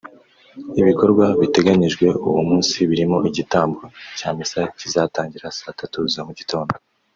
Ibikorwa 0.81 1.25
biteganyijwe 1.41 2.05
uwo 2.27 2.41
munsi 2.49 2.75
birimo 2.89 3.17
igitambo 3.29 3.79
cya 4.17 4.29
misa 4.37 4.61
kizatangira 4.79 5.55
saa 5.57 5.77
tatu 5.79 5.99
za 6.13 6.21
mugitondo 6.27 6.73